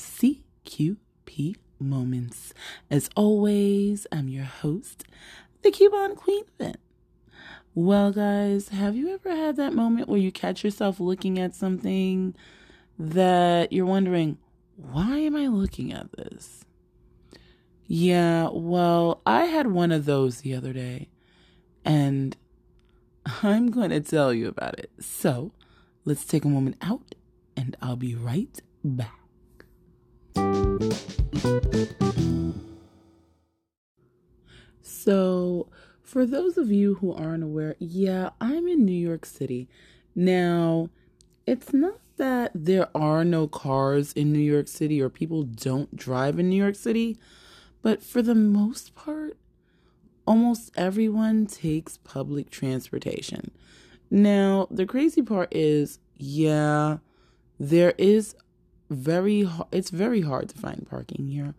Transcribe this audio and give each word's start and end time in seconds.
CQP 0.00 1.56
Moments. 1.78 2.52
As 2.90 3.08
always, 3.16 4.06
I'm 4.12 4.28
your 4.28 4.44
host, 4.44 5.04
the 5.62 5.70
Coupon 5.70 6.14
Queen 6.14 6.44
Pin. 6.58 6.76
Well, 7.74 8.12
guys, 8.12 8.68
have 8.68 8.96
you 8.96 9.14
ever 9.14 9.30
had 9.30 9.56
that 9.56 9.72
moment 9.72 10.08
where 10.08 10.18
you 10.18 10.32
catch 10.32 10.64
yourself 10.64 11.00
looking 11.00 11.38
at 11.38 11.54
something 11.54 12.34
that 12.98 13.72
you're 13.72 13.86
wondering, 13.86 14.38
why 14.76 15.18
am 15.18 15.36
I 15.36 15.46
looking 15.46 15.92
at 15.92 16.12
this? 16.12 16.64
Yeah, 17.86 18.48
well, 18.52 19.22
I 19.24 19.46
had 19.46 19.68
one 19.68 19.92
of 19.92 20.04
those 20.04 20.40
the 20.40 20.54
other 20.54 20.72
day, 20.72 21.08
and 21.84 22.36
I'm 23.42 23.70
going 23.70 23.90
to 23.90 24.00
tell 24.00 24.34
you 24.34 24.48
about 24.48 24.78
it. 24.78 24.90
So, 25.00 25.52
let's 26.04 26.24
take 26.24 26.44
a 26.44 26.48
moment 26.48 26.76
out, 26.82 27.14
and 27.56 27.76
I'll 27.80 27.96
be 27.96 28.14
right 28.14 28.60
back. 28.84 29.19
So, 34.82 35.68
for 36.02 36.26
those 36.26 36.58
of 36.58 36.70
you 36.70 36.96
who 36.96 37.12
aren't 37.12 37.42
aware, 37.42 37.76
yeah, 37.78 38.30
I'm 38.40 38.68
in 38.68 38.84
New 38.84 38.92
York 38.92 39.24
City. 39.24 39.68
Now, 40.14 40.90
it's 41.46 41.72
not 41.72 41.98
that 42.16 42.52
there 42.54 42.88
are 42.94 43.24
no 43.24 43.48
cars 43.48 44.12
in 44.12 44.32
New 44.32 44.38
York 44.38 44.68
City 44.68 45.00
or 45.00 45.08
people 45.08 45.44
don't 45.44 45.96
drive 45.96 46.38
in 46.38 46.50
New 46.50 46.62
York 46.62 46.74
City, 46.74 47.18
but 47.80 48.02
for 48.02 48.20
the 48.20 48.34
most 48.34 48.94
part, 48.94 49.38
almost 50.26 50.70
everyone 50.76 51.46
takes 51.46 51.96
public 51.96 52.50
transportation. 52.50 53.50
Now, 54.10 54.68
the 54.70 54.84
crazy 54.84 55.22
part 55.22 55.48
is, 55.50 55.98
yeah, 56.18 56.98
there 57.58 57.94
is 57.96 58.34
very 58.90 59.48
it's 59.72 59.90
very 59.90 60.20
hard 60.20 60.48
to 60.50 60.58
find 60.58 60.86
parking 60.88 61.28
here. 61.28 61.54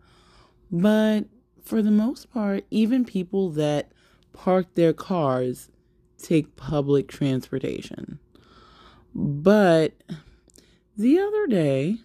But 0.70 1.24
for 1.64 1.82
the 1.82 1.90
most 1.90 2.32
part, 2.32 2.64
even 2.70 3.04
people 3.04 3.50
that 3.50 3.90
park 4.32 4.74
their 4.74 4.92
cars 4.92 5.70
take 6.18 6.56
public 6.56 7.08
transportation. 7.08 8.18
But 9.14 9.92
the 10.96 11.18
other 11.18 11.46
day, 11.46 11.98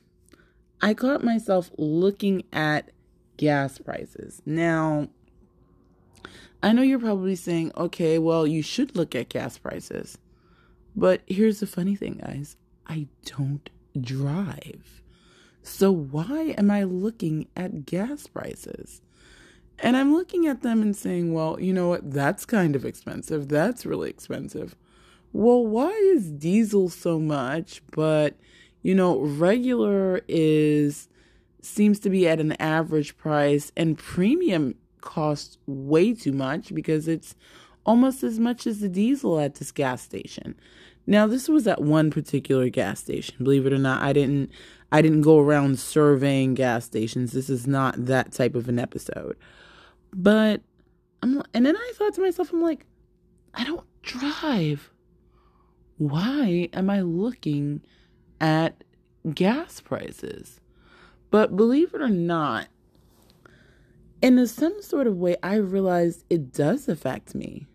I 0.82 0.94
caught 0.94 1.24
myself 1.24 1.72
looking 1.78 2.44
at 2.52 2.92
gas 3.38 3.78
prices. 3.78 4.42
Now, 4.46 5.10
I 6.62 6.74
know 6.74 6.82
you're 6.82 7.00
probably 7.00 7.36
saying, 7.36 7.72
okay, 7.78 8.18
well, 8.18 8.48
you 8.48 8.62
should 8.62 8.96
look 8.96 9.16
at 9.16 9.30
gas 9.30 9.58
prices. 9.58 10.18
But 10.96 11.22
here's 11.28 11.60
the 11.60 11.68
funny 11.68 11.96
thing, 11.96 12.22
guys 12.26 12.58
I 12.88 13.08
don't 13.26 13.70
drive. 14.00 15.04
So 15.68 15.92
why 15.92 16.56
am 16.58 16.72
I 16.72 16.84
looking 16.84 17.50
at 17.56 17.86
gas 17.86 18.26
prices? 18.26 19.02
And 19.80 19.96
I'm 19.98 20.14
looking 20.14 20.48
at 20.48 20.64
them 20.64 20.82
and 20.82 20.96
saying, 20.96 21.34
well, 21.34 21.60
you 21.60 21.74
know 21.74 21.90
what? 21.90 22.10
That's 22.10 22.46
kind 22.46 22.76
of 22.76 22.86
expensive. 22.86 23.50
That's 23.50 23.86
really 23.86 24.10
expensive. 24.10 24.76
Well, 25.34 25.68
why 25.68 25.92
is 25.92 26.32
diesel 26.32 26.90
so 26.90 27.20
much? 27.20 27.84
But, 27.92 28.38
you 28.82 28.96
know, 28.96 29.20
regular 29.20 30.22
is 30.28 31.10
seems 31.62 32.00
to 32.00 32.10
be 32.10 32.28
at 32.28 32.40
an 32.40 32.54
average 32.54 33.18
price 33.18 33.72
and 33.76 33.98
premium 33.98 34.76
costs 35.02 35.58
way 35.68 36.14
too 36.14 36.32
much 36.32 36.74
because 36.74 37.08
it's 37.08 37.36
almost 37.86 38.24
as 38.24 38.40
much 38.40 38.66
as 38.66 38.80
the 38.80 38.90
diesel 38.90 39.40
at 39.40 39.56
this 39.56 39.72
gas 39.72 40.02
station. 40.02 40.56
Now, 41.10 41.26
this 41.26 41.48
was 41.48 41.66
at 41.68 41.82
one 41.82 42.12
particular 42.12 42.70
gas 42.70 43.00
station. 43.00 43.38
Believe 43.42 43.66
it 43.66 43.72
or 43.72 43.78
not, 43.78 44.04
I 44.04 44.12
didn't 44.12 44.52
I 44.92 45.02
didn't 45.02 45.22
go 45.22 45.40
around 45.40 45.80
surveying 45.80 46.54
gas 46.54 46.86
stations. 46.86 47.32
This 47.32 47.50
is 47.50 47.66
not 47.66 48.06
that 48.06 48.34
type 48.34 48.56
of 48.56 48.68
an 48.68 48.78
episode. 48.78 49.38
But 50.14 50.62
I'm 51.24 51.42
and 51.54 51.66
then 51.66 51.78
I 51.78 51.92
thought 51.96 52.14
to 52.16 52.22
myself, 52.22 52.52
I'm 52.52 52.62
like, 52.62 52.86
I 53.54 53.64
don't 53.64 53.86
drive. 54.02 54.92
Why 55.98 56.70
am 56.74 56.90
I 56.90 57.02
looking 57.02 57.82
at 58.40 58.84
gas 59.34 59.80
prices? 59.80 60.60
But 61.32 61.56
believe 61.56 61.94
it 61.94 62.02
or 62.02 62.10
not, 62.10 62.68
in 64.22 64.46
some 64.48 64.82
sort 64.82 65.08
of 65.08 65.18
way, 65.18 65.38
I 65.42 65.56
realized 65.56 66.26
it 66.30 66.52
does 66.52 66.88
affect 66.88 67.34
me. 67.34 67.66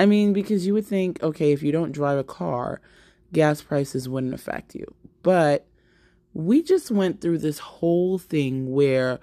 I 0.00 0.06
mean, 0.06 0.32
because 0.32 0.66
you 0.66 0.72
would 0.72 0.86
think, 0.86 1.22
okay, 1.22 1.52
if 1.52 1.62
you 1.62 1.72
don't 1.72 1.92
drive 1.92 2.16
a 2.16 2.24
car, 2.24 2.80
gas 3.34 3.60
prices 3.60 4.08
wouldn't 4.08 4.32
affect 4.32 4.74
you. 4.74 4.86
But 5.22 5.66
we 6.32 6.62
just 6.62 6.90
went 6.90 7.20
through 7.20 7.36
this 7.36 7.58
whole 7.58 8.16
thing 8.16 8.72
where 8.72 9.20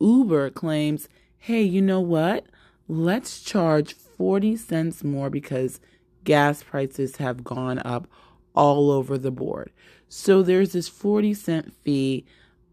Uber 0.00 0.50
claims, 0.50 1.08
hey, 1.38 1.62
you 1.62 1.80
know 1.80 2.00
what? 2.00 2.46
Let's 2.88 3.40
charge 3.40 3.92
40 3.94 4.56
cents 4.56 5.04
more 5.04 5.30
because 5.30 5.78
gas 6.24 6.60
prices 6.64 7.18
have 7.18 7.44
gone 7.44 7.78
up 7.84 8.08
all 8.52 8.90
over 8.90 9.16
the 9.16 9.30
board. 9.30 9.70
So 10.08 10.42
there's 10.42 10.72
this 10.72 10.88
40 10.88 11.34
cent 11.34 11.72
fee 11.84 12.24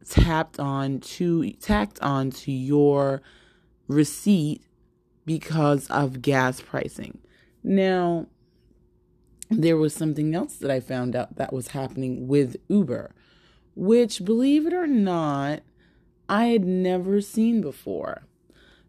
tapped 0.09 0.59
on 0.59 1.01
to 1.01 1.51
tacked 1.51 1.99
on 2.01 2.31
to 2.31 2.51
your 2.51 3.21
receipt 3.87 4.63
because 5.27 5.85
of 5.91 6.23
gas 6.23 6.59
pricing. 6.59 7.19
Now, 7.63 8.27
there 9.49 9.77
was 9.77 9.93
something 9.93 10.35
else 10.35 10.55
that 10.57 10.71
I 10.71 10.79
found 10.79 11.15
out 11.15 11.35
that 11.35 11.53
was 11.53 11.69
happening 11.69 12.27
with 12.27 12.57
Uber, 12.67 13.13
which, 13.75 14.25
believe 14.25 14.65
it 14.65 14.73
or 14.73 14.87
not, 14.87 15.61
I 16.27 16.45
had 16.45 16.65
never 16.65 17.21
seen 17.21 17.61
before. 17.61 18.23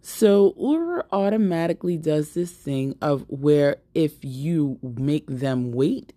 So, 0.00 0.54
Uber 0.58 1.06
automatically 1.12 1.96
does 1.96 2.34
this 2.34 2.52
thing 2.52 2.94
of 3.00 3.24
where 3.28 3.76
if 3.94 4.16
you 4.22 4.78
make 4.82 5.26
them 5.26 5.72
wait 5.72 6.12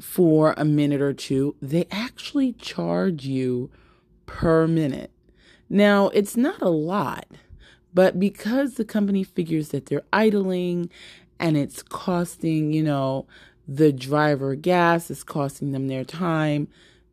for 0.00 0.54
a 0.56 0.64
minute 0.64 1.00
or 1.00 1.12
two, 1.12 1.56
they 1.60 1.86
actually 1.90 2.52
charge 2.52 3.24
you 3.24 3.70
per 4.26 4.66
minute. 4.66 5.10
Now, 5.70 6.08
it's 6.08 6.36
not 6.36 6.62
a 6.62 6.68
lot, 6.68 7.26
but 7.92 8.20
because 8.20 8.74
the 8.74 8.84
company 8.84 9.24
figures 9.24 9.70
that 9.70 9.86
they're 9.86 10.02
idling 10.12 10.90
and 11.38 11.56
it's 11.56 11.82
costing, 11.82 12.72
you 12.72 12.82
know, 12.82 13.26
the 13.66 13.92
driver 13.92 14.54
gas, 14.54 15.10
it's 15.10 15.22
costing 15.22 15.72
them 15.72 15.88
their 15.88 16.04
time, 16.04 16.68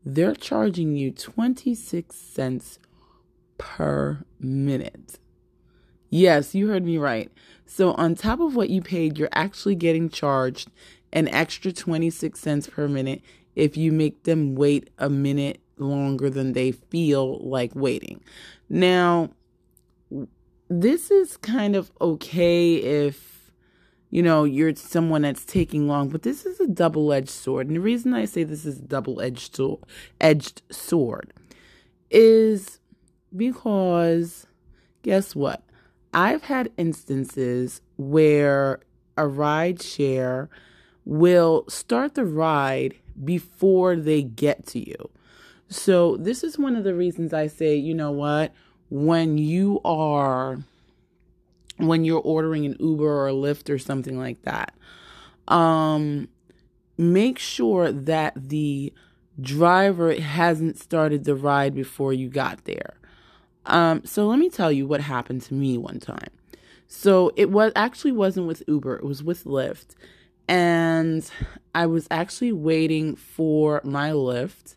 they're 0.06 0.36
charging 0.36 0.96
you 0.96 1.12
26 1.12 2.16
cents 2.16 2.80
per 3.58 4.24
minute. 4.40 5.20
Yes, 6.10 6.56
you 6.56 6.68
heard 6.68 6.86
me 6.86 6.98
right. 6.98 7.32
So, 7.66 7.94
on 7.94 8.16
top 8.16 8.40
of 8.40 8.56
what 8.56 8.70
you 8.70 8.82
paid, 8.82 9.18
you're 9.18 9.28
actually 9.34 9.76
getting 9.76 10.10
charged 10.10 10.70
an 11.12 11.28
extra 11.30 11.72
26 11.72 12.40
cents 12.40 12.68
per 12.68 12.88
minute 12.88 13.22
if 13.56 13.76
you 13.76 13.92
make 13.92 14.24
them 14.24 14.56
wait 14.56 14.90
a 14.98 15.10
minute 15.10 15.60
longer 15.78 16.30
than 16.30 16.54
they 16.54 16.72
feel 16.72 17.40
like 17.40 17.76
waiting. 17.76 18.22
Now, 18.70 19.32
this 20.70 21.12
is 21.12 21.38
kind 21.38 21.76
of 21.76 21.92
okay 22.00 22.76
if 22.76 23.35
you 24.16 24.24
know 24.24 24.46
you're 24.46 24.74
someone 24.74 25.24
that's 25.24 25.44
taking 25.44 25.90
long, 25.90 26.08
but 26.08 26.22
this 26.22 26.46
is 26.46 26.62
a 26.62 26.68
double-edged 26.68 27.28
sword. 27.28 27.68
And 27.68 27.76
the 27.76 27.82
reason 27.82 28.14
I 28.14 28.24
say 28.24 28.46
this 28.46 28.66
is 28.66 28.78
double-edged 28.78 29.54
sword, 29.54 29.84
edged 30.22 30.62
sword 30.72 31.34
is 32.10 32.80
because 33.36 34.48
guess 35.02 35.36
what? 35.36 35.64
I've 36.14 36.44
had 36.44 36.72
instances 36.78 37.82
where 37.98 38.80
a 39.18 39.28
ride 39.28 39.82
share 39.82 40.50
will 41.04 41.66
start 41.68 42.16
the 42.16 42.24
ride 42.24 42.96
before 43.22 43.98
they 43.98 44.24
get 44.24 44.66
to 44.68 44.80
you. 44.80 45.10
So, 45.68 46.16
this 46.16 46.42
is 46.42 46.58
one 46.58 46.78
of 46.78 46.86
the 46.86 46.96
reasons 46.96 47.34
I 47.34 47.48
say, 47.48 47.76
you 47.76 47.94
know 47.94 48.12
what? 48.12 48.54
When 48.90 49.38
you 49.38 49.82
are, 49.84 50.60
when 51.78 52.06
you're 52.06 52.22
ordering 52.22 52.66
an 52.66 52.76
Uber 52.80 53.06
or 53.06 53.28
a 53.28 53.34
Lyft 53.34 53.70
or 53.70 53.78
something 53.78 54.18
like 54.18 54.42
that, 54.44 54.74
um, 55.48 56.28
make 56.98 57.40
sure 57.40 57.92
that 57.92 58.34
the 58.36 58.94
driver 59.42 60.14
hasn't 60.14 60.80
started 60.80 61.26
the 61.26 61.36
ride 61.36 61.76
before 61.76 62.14
you 62.14 62.30
got 62.30 62.64
there. 62.66 62.96
Um, 63.66 64.04
so 64.06 64.28
let 64.28 64.40
me 64.40 64.50
tell 64.50 64.72
you 64.72 64.88
what 64.88 65.02
happened 65.02 65.42
to 65.44 65.54
me 65.54 65.78
one 65.78 66.00
time. 66.00 66.30
So 66.88 67.32
it 67.36 67.50
was 67.50 67.72
actually 67.76 68.12
wasn't 68.12 68.48
with 68.48 68.64
Uber, 68.68 68.96
it 68.98 69.04
was 69.04 69.24
with 69.24 69.44
Lyft. 69.44 69.96
And 70.48 71.30
I 71.74 71.88
was 71.88 72.08
actually 72.12 72.52
waiting 72.52 73.16
for 73.16 73.82
my 73.84 74.12
Lyft 74.12 74.76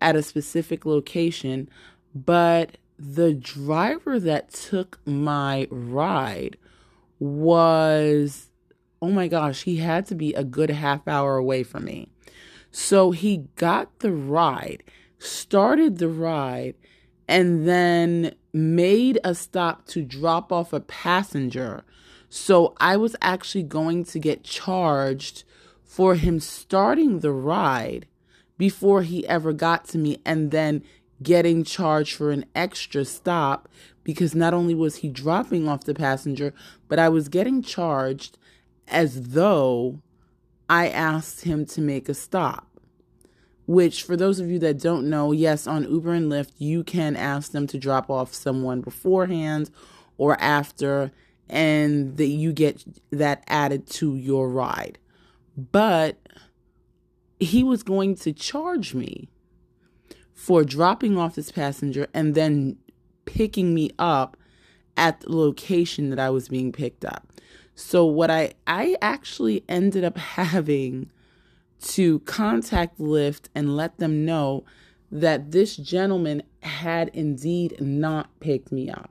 at 0.00 0.16
a 0.16 0.22
specific 0.22 0.84
location, 0.84 1.68
but 2.14 2.76
the 2.98 3.34
driver 3.34 4.20
that 4.20 4.50
took 4.50 5.00
my 5.04 5.66
ride 5.70 6.56
was, 7.18 8.50
oh 9.02 9.10
my 9.10 9.28
gosh, 9.28 9.62
he 9.62 9.76
had 9.76 10.06
to 10.06 10.14
be 10.14 10.34
a 10.34 10.44
good 10.44 10.70
half 10.70 11.06
hour 11.08 11.36
away 11.36 11.62
from 11.62 11.84
me. 11.84 12.08
So 12.70 13.10
he 13.12 13.48
got 13.56 14.00
the 14.00 14.12
ride, 14.12 14.82
started 15.18 15.98
the 15.98 16.08
ride, 16.08 16.74
and 17.28 17.66
then 17.66 18.34
made 18.52 19.18
a 19.24 19.34
stop 19.34 19.86
to 19.86 20.02
drop 20.02 20.52
off 20.52 20.72
a 20.72 20.80
passenger. 20.80 21.84
So 22.28 22.74
I 22.80 22.96
was 22.96 23.16
actually 23.22 23.62
going 23.62 24.04
to 24.06 24.18
get 24.18 24.44
charged 24.44 25.44
for 25.84 26.16
him 26.16 26.40
starting 26.40 27.20
the 27.20 27.32
ride 27.32 28.06
before 28.58 29.02
he 29.02 29.26
ever 29.28 29.52
got 29.52 29.86
to 29.88 29.98
me 29.98 30.18
and 30.24 30.50
then 30.50 30.82
getting 31.24 31.64
charged 31.64 32.14
for 32.14 32.30
an 32.30 32.44
extra 32.54 33.04
stop 33.04 33.68
because 34.04 34.34
not 34.34 34.54
only 34.54 34.74
was 34.74 34.96
he 34.96 35.08
dropping 35.08 35.66
off 35.66 35.84
the 35.84 35.94
passenger, 35.94 36.54
but 36.86 37.00
I 37.00 37.08
was 37.08 37.28
getting 37.28 37.62
charged 37.62 38.38
as 38.86 39.30
though 39.30 40.00
I 40.68 40.88
asked 40.88 41.42
him 41.42 41.66
to 41.66 41.80
make 41.80 42.08
a 42.08 42.14
stop. 42.14 42.68
Which, 43.66 44.02
for 44.02 44.14
those 44.14 44.40
of 44.40 44.50
you 44.50 44.58
that 44.58 44.78
don't 44.78 45.08
know, 45.08 45.32
yes, 45.32 45.66
on 45.66 45.90
Uber 45.90 46.12
and 46.12 46.30
Lyft, 46.30 46.52
you 46.58 46.84
can 46.84 47.16
ask 47.16 47.52
them 47.52 47.66
to 47.68 47.78
drop 47.78 48.10
off 48.10 48.34
someone 48.34 48.82
beforehand 48.82 49.70
or 50.18 50.38
after, 50.38 51.10
and 51.48 52.18
that 52.18 52.26
you 52.26 52.52
get 52.52 52.84
that 53.10 53.42
added 53.48 53.86
to 53.86 54.16
your 54.16 54.50
ride. 54.50 54.98
But 55.56 56.18
he 57.40 57.64
was 57.64 57.82
going 57.82 58.16
to 58.16 58.34
charge 58.34 58.92
me 58.92 59.30
for 60.44 60.62
dropping 60.62 61.16
off 61.16 61.36
this 61.36 61.50
passenger 61.50 62.06
and 62.12 62.34
then 62.34 62.76
picking 63.24 63.72
me 63.72 63.88
up 63.98 64.36
at 64.94 65.20
the 65.20 65.34
location 65.34 66.10
that 66.10 66.18
I 66.18 66.28
was 66.28 66.48
being 66.50 66.70
picked 66.70 67.02
up. 67.02 67.26
So 67.74 68.04
what 68.04 68.30
I 68.30 68.52
I 68.66 68.94
actually 69.00 69.64
ended 69.70 70.04
up 70.04 70.18
having 70.36 71.10
to 71.94 72.18
contact 72.20 72.98
Lyft 72.98 73.48
and 73.54 73.74
let 73.74 73.96
them 73.96 74.26
know 74.26 74.64
that 75.10 75.50
this 75.50 75.78
gentleman 75.78 76.42
had 76.60 77.08
indeed 77.14 77.80
not 77.80 78.28
picked 78.40 78.70
me 78.70 78.90
up. 78.90 79.10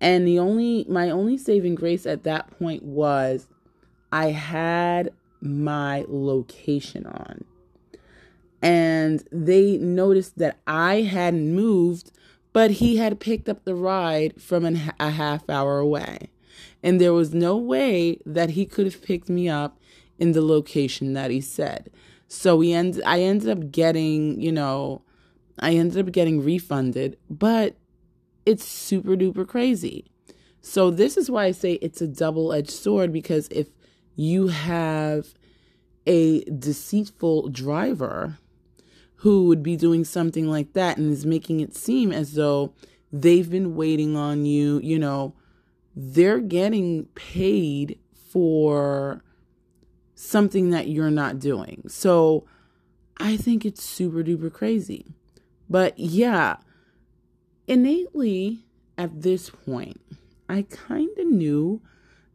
And 0.00 0.24
the 0.24 0.38
only 0.38 0.86
my 0.88 1.10
only 1.10 1.36
saving 1.36 1.74
grace 1.74 2.06
at 2.06 2.22
that 2.22 2.48
point 2.60 2.84
was 2.84 3.48
I 4.12 4.26
had 4.26 5.10
my 5.40 6.04
location 6.06 7.06
on. 7.06 7.44
And 8.64 9.22
they 9.30 9.76
noticed 9.76 10.38
that 10.38 10.58
I 10.66 11.02
hadn't 11.02 11.54
moved, 11.54 12.10
but 12.54 12.70
he 12.72 12.96
had 12.96 13.20
picked 13.20 13.46
up 13.46 13.64
the 13.64 13.74
ride 13.74 14.40
from 14.40 14.64
an, 14.64 14.80
a 14.98 15.10
half 15.10 15.50
hour 15.50 15.78
away. 15.78 16.30
And 16.82 16.98
there 16.98 17.12
was 17.12 17.34
no 17.34 17.58
way 17.58 18.20
that 18.24 18.50
he 18.50 18.64
could 18.64 18.86
have 18.86 19.02
picked 19.02 19.28
me 19.28 19.50
up 19.50 19.78
in 20.18 20.32
the 20.32 20.40
location 20.40 21.12
that 21.12 21.30
he 21.30 21.42
said. 21.42 21.90
So 22.26 22.56
we 22.56 22.72
end 22.72 23.02
I 23.04 23.20
ended 23.20 23.50
up 23.50 23.70
getting, 23.70 24.40
you 24.40 24.50
know, 24.50 25.02
I 25.58 25.74
ended 25.74 26.08
up 26.08 26.12
getting 26.12 26.42
refunded, 26.42 27.18
but 27.28 27.76
it's 28.46 28.64
super 28.64 29.14
duper 29.14 29.46
crazy. 29.46 30.06
So 30.62 30.90
this 30.90 31.18
is 31.18 31.30
why 31.30 31.44
I 31.44 31.50
say 31.50 31.74
it's 31.74 32.00
a 32.00 32.08
double-edged 32.08 32.70
sword 32.70 33.12
because 33.12 33.46
if 33.50 33.68
you 34.16 34.48
have 34.48 35.34
a 36.06 36.44
deceitful 36.44 37.50
driver 37.50 38.38
who 39.24 39.46
would 39.46 39.62
be 39.62 39.74
doing 39.74 40.04
something 40.04 40.50
like 40.50 40.74
that 40.74 40.98
and 40.98 41.10
is 41.10 41.24
making 41.24 41.60
it 41.60 41.74
seem 41.74 42.12
as 42.12 42.34
though 42.34 42.74
they've 43.10 43.48
been 43.48 43.74
waiting 43.74 44.18
on 44.18 44.44
you, 44.44 44.78
you 44.82 44.98
know, 44.98 45.34
they're 45.96 46.40
getting 46.40 47.06
paid 47.14 47.98
for 48.30 49.24
something 50.14 50.68
that 50.72 50.88
you're 50.88 51.10
not 51.10 51.38
doing. 51.38 51.82
So 51.88 52.44
I 53.16 53.38
think 53.38 53.64
it's 53.64 53.82
super 53.82 54.22
duper 54.22 54.52
crazy. 54.52 55.06
But 55.70 55.98
yeah, 55.98 56.56
innately 57.66 58.66
at 58.98 59.22
this 59.22 59.48
point, 59.48 60.02
I 60.50 60.66
kind 60.68 61.16
of 61.16 61.28
knew 61.28 61.80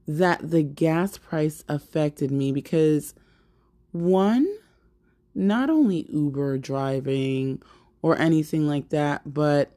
that 0.08 0.50
the 0.50 0.64
gas 0.64 1.20
price 1.20 1.64
affected 1.70 2.32
me 2.32 2.52
because 2.52 3.14
one, 3.92 4.48
not 5.36 5.70
only 5.70 6.06
Uber 6.10 6.58
driving 6.58 7.62
or 8.02 8.18
anything 8.18 8.68
like 8.68 8.90
that, 8.90 9.34
but 9.34 9.72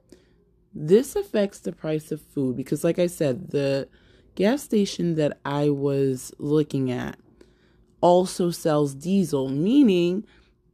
this 0.75 1.17
affects 1.17 1.59
the 1.61 1.73
price 1.73 2.11
of 2.11 2.21
food 2.21 2.57
because, 2.57 2.85
like 2.85 2.99
I 2.99 3.07
said, 3.07 3.51
the 3.51 3.89
gas 4.35 4.63
station 4.63 5.17
that 5.17 5.39
I 5.45 5.69
was 5.71 6.33
looking 6.39 6.91
at 6.91 7.19
also 8.01 8.51
sells 8.51 8.95
diesel, 8.95 9.49
meaning 9.49 10.25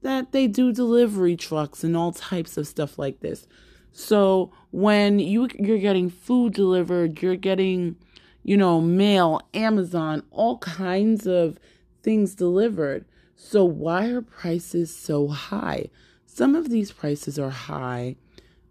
that 0.03 0.33
they 0.33 0.47
do 0.47 0.73
delivery 0.73 1.37
trucks 1.37 1.83
and 1.83 1.97
all 1.97 2.13
types 2.13 2.57
of 2.57 2.67
stuff 2.67 2.99
like 2.99 3.21
this. 3.21 3.47
So 3.93 4.53
when 4.71 5.19
you 5.19 5.49
you're 5.59 5.79
getting 5.79 6.11
food 6.11 6.55
delivered, 6.55 7.21
you're 7.21 7.37
getting, 7.37 7.97
you 8.45 8.57
know, 8.57 8.81
mail, 8.81 9.41
Amazon, 9.55 10.23
all 10.31 10.59
kinds 10.59 11.27
of 11.27 11.59
things 12.03 12.35
delivered. 12.35 13.05
So 13.41 13.65
why 13.65 14.09
are 14.09 14.21
prices 14.21 14.95
so 14.95 15.29
high? 15.29 15.91
Some 16.27 16.57
of 16.57 16.71
these 16.71 16.91
prices 16.91 17.39
are 17.39 17.51
high. 17.51 18.17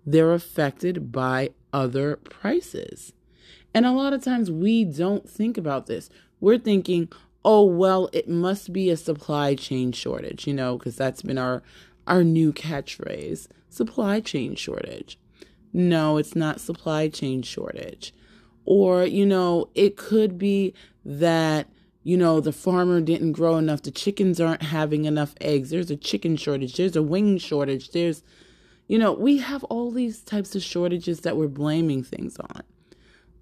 They're 0.05 0.33
affected 0.33 1.11
by 1.11 1.51
other 1.71 2.17
prices. 2.17 3.13
And 3.73 3.85
a 3.85 3.91
lot 3.91 4.11
of 4.11 4.21
times 4.21 4.51
we 4.51 4.83
don't 4.83 5.27
think 5.27 5.57
about 5.57 5.87
this. 5.87 6.09
We're 6.41 6.57
thinking, 6.57 7.09
oh 7.45 7.63
well 7.63 8.09
it 8.11 8.27
must 8.27 8.73
be 8.73 8.89
a 8.89 8.97
supply 8.97 9.55
chain 9.55 9.93
shortage 9.93 10.45
you 10.45 10.53
know 10.53 10.77
because 10.77 10.97
that's 10.97 11.21
been 11.21 11.37
our 11.37 11.63
our 12.05 12.23
new 12.23 12.51
catchphrase 12.51 13.47
supply 13.69 14.19
chain 14.19 14.53
shortage 14.53 15.17
no 15.71 16.17
it's 16.17 16.35
not 16.35 16.59
supply 16.59 17.07
chain 17.07 17.41
shortage 17.41 18.13
or 18.65 19.05
you 19.05 19.25
know 19.25 19.69
it 19.75 19.95
could 19.95 20.37
be 20.37 20.73
that 21.05 21.69
you 22.07 22.17
know 22.17 22.39
the 22.39 22.51
farmer 22.51 23.01
didn't 23.01 23.33
grow 23.33 23.57
enough 23.57 23.81
the 23.81 23.91
chickens 23.91 24.39
aren't 24.39 24.63
having 24.63 25.05
enough 25.05 25.33
eggs 25.41 25.69
there's 25.69 25.91
a 25.91 25.97
chicken 25.97 26.35
shortage 26.35 26.77
there's 26.77 26.95
a 26.95 27.03
wing 27.03 27.37
shortage 27.37 27.91
there's 27.91 28.23
you 28.87 28.97
know 28.97 29.11
we 29.11 29.37
have 29.37 29.63
all 29.65 29.91
these 29.91 30.21
types 30.21 30.55
of 30.55 30.63
shortages 30.63 31.21
that 31.21 31.35
we're 31.35 31.47
blaming 31.47 32.03
things 32.03 32.37
on 32.37 32.63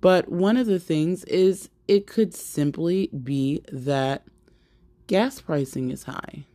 but 0.01 0.29
one 0.29 0.57
of 0.57 0.67
the 0.67 0.79
things 0.79 1.23
is 1.25 1.69
it 1.87 2.07
could 2.07 2.33
simply 2.33 3.07
be 3.07 3.63
that 3.71 4.23
gas 5.07 5.41
pricing 5.41 5.91
is 5.91 6.03
high. 6.03 6.45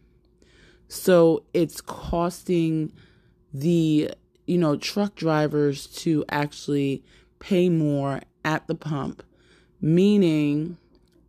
So 0.89 1.45
it's 1.55 1.81
costing 1.81 2.93
the, 3.53 4.11
you 4.47 4.59
know, 4.59 4.77
truck 4.77 5.15
drivers 5.15 5.87
to 5.87 6.25
actually 6.29 7.05
pay 7.39 7.69
more 7.69 8.21
at 8.45 8.67
the 8.67 8.75
pump, 8.75 9.23
meaning 9.81 10.77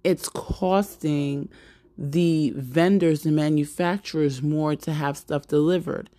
it's 0.04 0.30
costing 0.30 1.50
the 1.98 2.54
vendors 2.56 3.26
and 3.26 3.36
manufacturers 3.36 4.42
more 4.42 4.76
to 4.76 4.94
have 4.94 5.18
stuff 5.18 5.48
delivered 5.48 6.10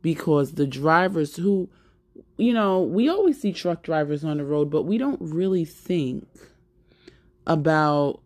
because 0.00 0.52
the 0.52 0.66
drivers 0.66 1.36
who 1.36 1.68
you 2.38 2.54
know, 2.54 2.80
we 2.80 3.08
always 3.08 3.40
see 3.40 3.52
truck 3.52 3.82
drivers 3.82 4.24
on 4.24 4.38
the 4.38 4.44
road, 4.44 4.70
but 4.70 4.82
we 4.82 4.96
don't 4.96 5.20
really 5.20 5.64
think 5.64 6.26
about 7.46 8.20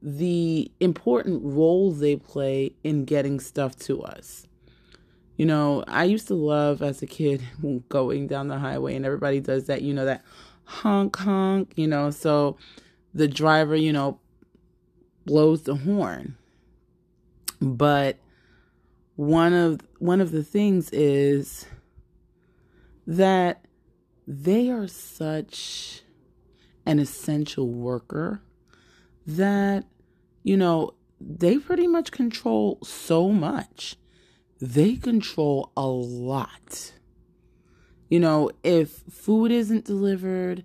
the 0.00 0.70
important 0.78 1.42
role 1.42 1.90
they 1.90 2.16
play 2.16 2.72
in 2.84 3.04
getting 3.04 3.40
stuff 3.40 3.76
to 3.76 4.02
us. 4.02 4.46
You 5.36 5.46
know, 5.46 5.84
I 5.88 6.04
used 6.04 6.28
to 6.28 6.34
love 6.34 6.80
as 6.80 7.02
a 7.02 7.06
kid 7.06 7.42
going 7.88 8.28
down 8.28 8.48
the 8.48 8.58
highway, 8.58 8.94
and 8.94 9.04
everybody 9.04 9.40
does 9.40 9.66
that, 9.66 9.82
you 9.82 9.92
know, 9.92 10.04
that 10.04 10.24
honk 10.64 11.16
honk, 11.16 11.72
you 11.76 11.88
know, 11.88 12.10
so 12.10 12.56
the 13.14 13.28
driver, 13.28 13.74
you 13.74 13.92
know, 13.92 14.20
blows 15.26 15.62
the 15.62 15.74
horn. 15.74 16.36
But 17.60 18.18
one 19.16 19.52
of 19.52 19.80
one 19.98 20.20
of 20.20 20.30
the 20.30 20.42
things 20.42 20.90
is 20.90 21.66
that 23.06 23.64
they 24.26 24.70
are 24.70 24.88
such 24.88 26.02
an 26.84 26.98
essential 26.98 27.68
worker 27.68 28.42
that, 29.26 29.84
you 30.42 30.56
know, 30.56 30.94
they 31.20 31.58
pretty 31.58 31.86
much 31.86 32.12
control 32.12 32.78
so 32.82 33.30
much. 33.30 33.96
They 34.60 34.96
control 34.96 35.72
a 35.76 35.86
lot. 35.86 36.92
You 38.08 38.20
know, 38.20 38.50
if 38.62 38.90
food 39.10 39.50
isn't 39.50 39.84
delivered, 39.84 40.64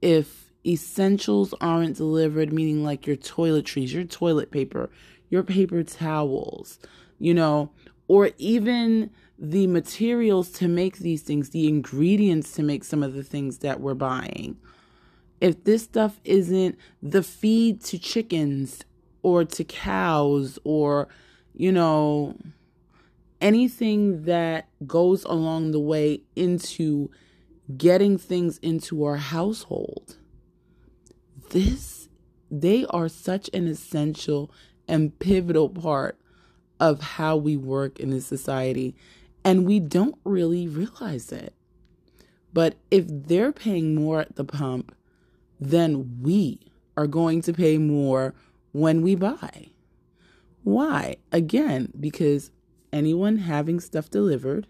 if 0.00 0.41
essentials 0.66 1.54
aren't 1.60 1.96
delivered, 1.96 2.52
meaning 2.52 2.84
like 2.84 3.06
your 3.06 3.16
toiletries, 3.16 3.92
your 3.92 4.04
toilet 4.04 4.50
paper, 4.50 4.90
your 5.28 5.42
paper 5.42 5.82
towels, 5.82 6.78
you 7.18 7.34
know, 7.34 7.70
or 8.08 8.30
even 8.38 9.10
the 9.38 9.66
materials 9.66 10.50
to 10.50 10.68
make 10.68 10.98
these 10.98 11.22
things, 11.22 11.50
the 11.50 11.66
ingredients 11.66 12.52
to 12.52 12.62
make 12.62 12.84
some 12.84 13.02
of 13.02 13.14
the 13.14 13.24
things 13.24 13.58
that 13.58 13.80
we're 13.80 13.94
buying 13.94 14.56
if 15.42 15.64
this 15.64 15.82
stuff 15.82 16.20
isn't 16.24 16.78
the 17.02 17.20
feed 17.20 17.82
to 17.82 17.98
chickens 17.98 18.84
or 19.24 19.44
to 19.44 19.64
cows 19.64 20.56
or, 20.62 21.08
you 21.52 21.72
know, 21.72 22.36
anything 23.40 24.22
that 24.22 24.68
goes 24.86 25.24
along 25.24 25.72
the 25.72 25.80
way 25.80 26.22
into 26.36 27.10
getting 27.76 28.16
things 28.16 28.58
into 28.58 29.02
our 29.04 29.16
household. 29.16 30.16
This, 31.52 32.08
they 32.50 32.86
are 32.86 33.10
such 33.10 33.50
an 33.52 33.68
essential 33.68 34.50
and 34.88 35.18
pivotal 35.18 35.68
part 35.68 36.18
of 36.80 37.02
how 37.02 37.36
we 37.36 37.58
work 37.58 38.00
in 38.00 38.08
this 38.08 38.24
society, 38.24 38.96
and 39.44 39.66
we 39.66 39.78
don't 39.78 40.16
really 40.24 40.66
realize 40.66 41.30
it. 41.30 41.52
But 42.54 42.76
if 42.90 43.04
they're 43.06 43.52
paying 43.52 43.94
more 43.94 44.20
at 44.22 44.36
the 44.36 44.46
pump, 44.46 44.96
then 45.60 46.22
we 46.22 46.58
are 46.96 47.06
going 47.06 47.42
to 47.42 47.52
pay 47.52 47.76
more 47.76 48.34
when 48.72 49.02
we 49.02 49.14
buy. 49.14 49.68
Why? 50.62 51.16
Again, 51.32 51.92
because 52.00 52.50
anyone 52.94 53.36
having 53.36 53.78
stuff 53.78 54.08
delivered 54.08 54.66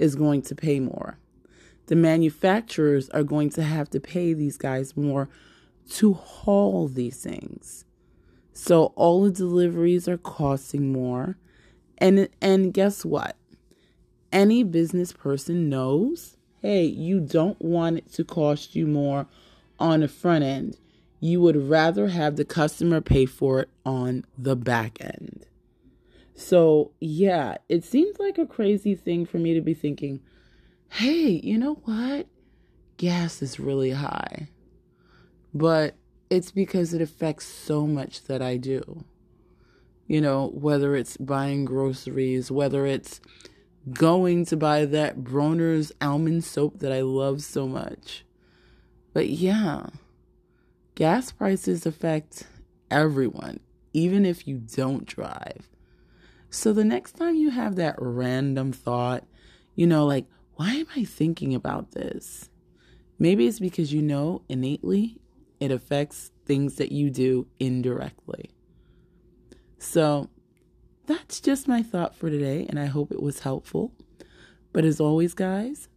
is 0.00 0.16
going 0.16 0.42
to 0.42 0.56
pay 0.56 0.80
more. 0.80 1.18
The 1.86 1.94
manufacturers 1.94 3.08
are 3.10 3.22
going 3.22 3.50
to 3.50 3.62
have 3.62 3.88
to 3.90 4.00
pay 4.00 4.32
these 4.32 4.56
guys 4.56 4.96
more 4.96 5.28
to 5.90 6.14
haul 6.14 6.88
these 6.88 7.22
things. 7.22 7.84
So 8.52 8.92
all 8.96 9.24
the 9.24 9.30
deliveries 9.30 10.08
are 10.08 10.18
costing 10.18 10.92
more. 10.92 11.36
And 11.98 12.28
and 12.40 12.72
guess 12.72 13.04
what? 13.04 13.36
Any 14.32 14.62
business 14.62 15.12
person 15.12 15.68
knows, 15.68 16.36
hey, 16.62 16.84
you 16.84 17.20
don't 17.20 17.60
want 17.60 17.98
it 17.98 18.12
to 18.12 18.24
cost 18.24 18.76
you 18.76 18.86
more 18.86 19.26
on 19.78 20.00
the 20.00 20.08
front 20.08 20.44
end. 20.44 20.76
You 21.18 21.40
would 21.40 21.68
rather 21.68 22.08
have 22.08 22.36
the 22.36 22.44
customer 22.44 23.00
pay 23.00 23.26
for 23.26 23.60
it 23.60 23.68
on 23.84 24.24
the 24.38 24.56
back 24.56 24.98
end. 25.00 25.46
So, 26.34 26.92
yeah, 27.00 27.58
it 27.68 27.84
seems 27.84 28.18
like 28.18 28.38
a 28.38 28.46
crazy 28.46 28.94
thing 28.94 29.26
for 29.26 29.36
me 29.36 29.52
to 29.52 29.60
be 29.60 29.74
thinking, 29.74 30.20
hey, 30.88 31.40
you 31.42 31.58
know 31.58 31.74
what? 31.84 32.26
Gas 32.96 33.42
is 33.42 33.60
really 33.60 33.90
high. 33.90 34.48
But 35.52 35.94
it's 36.28 36.52
because 36.52 36.94
it 36.94 37.02
affects 37.02 37.46
so 37.46 37.86
much 37.86 38.24
that 38.24 38.40
I 38.40 38.56
do. 38.56 39.04
You 40.06 40.20
know, 40.20 40.48
whether 40.48 40.94
it's 40.94 41.16
buying 41.16 41.64
groceries, 41.64 42.50
whether 42.50 42.86
it's 42.86 43.20
going 43.92 44.44
to 44.46 44.56
buy 44.56 44.84
that 44.84 45.24
Bronner's 45.24 45.92
almond 46.00 46.44
soap 46.44 46.80
that 46.80 46.92
I 46.92 47.00
love 47.00 47.42
so 47.42 47.66
much. 47.66 48.24
But 49.12 49.28
yeah, 49.28 49.86
gas 50.94 51.32
prices 51.32 51.86
affect 51.86 52.46
everyone, 52.90 53.60
even 53.92 54.24
if 54.24 54.46
you 54.46 54.58
don't 54.58 55.06
drive. 55.06 55.68
So 56.50 56.72
the 56.72 56.84
next 56.84 57.12
time 57.12 57.36
you 57.36 57.50
have 57.50 57.76
that 57.76 57.94
random 57.98 58.72
thought, 58.72 59.24
you 59.76 59.86
know, 59.86 60.04
like, 60.04 60.26
why 60.56 60.74
am 60.74 60.86
I 60.96 61.04
thinking 61.04 61.54
about 61.54 61.92
this? 61.92 62.50
Maybe 63.18 63.46
it's 63.46 63.60
because 63.60 63.92
you 63.92 64.02
know 64.02 64.42
innately 64.48 65.18
it 65.60 65.70
affects 65.70 66.30
things 66.46 66.76
that 66.76 66.90
you 66.90 67.10
do 67.10 67.46
indirectly. 67.60 68.50
So 69.78 70.30
that's 71.06 71.40
just 71.40 71.68
my 71.68 71.82
thought 71.82 72.16
for 72.16 72.30
today, 72.30 72.66
and 72.68 72.78
I 72.78 72.86
hope 72.86 73.12
it 73.12 73.22
was 73.22 73.40
helpful. 73.40 73.92
But 74.72 74.84
as 74.84 75.00
always, 75.00 75.34
guys, 75.34 75.88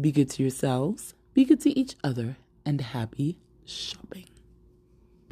be 0.00 0.12
good 0.12 0.30
to 0.30 0.42
yourselves, 0.42 1.14
be 1.34 1.44
good 1.44 1.60
to 1.62 1.78
each 1.78 1.96
other, 2.04 2.36
and 2.64 2.80
happy 2.80 3.38
shopping. 3.64 4.31